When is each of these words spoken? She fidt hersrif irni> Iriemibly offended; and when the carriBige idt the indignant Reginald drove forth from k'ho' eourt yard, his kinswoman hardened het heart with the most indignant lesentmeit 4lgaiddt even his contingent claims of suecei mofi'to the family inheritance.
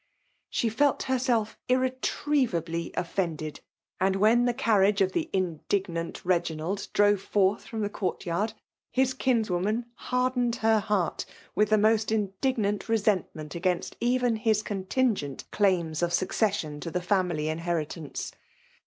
She 0.49 0.67
fidt 0.69 0.97
hersrif 1.03 1.57
irni> 1.69 1.99
Iriemibly 1.99 2.91
offended; 2.97 3.59
and 3.99 4.15
when 4.15 4.45
the 4.45 4.53
carriBige 4.55 4.99
idt 5.01 5.11
the 5.11 5.29
indignant 5.31 6.25
Reginald 6.25 6.87
drove 6.91 7.21
forth 7.21 7.67
from 7.67 7.87
k'ho' 7.87 8.15
eourt 8.17 8.25
yard, 8.25 8.53
his 8.89 9.13
kinswoman 9.13 9.85
hardened 9.93 10.55
het 10.55 10.85
heart 10.85 11.25
with 11.53 11.69
the 11.69 11.77
most 11.77 12.11
indignant 12.11 12.85
lesentmeit 12.87 13.49
4lgaiddt 13.49 13.93
even 13.99 14.37
his 14.37 14.63
contingent 14.63 15.43
claims 15.51 16.01
of 16.01 16.09
suecei 16.09 16.49
mofi'to 16.79 16.91
the 16.91 17.01
family 17.03 17.47
inheritance. 17.47 18.31